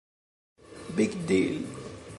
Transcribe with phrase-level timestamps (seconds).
[0.95, 1.61] Big Deal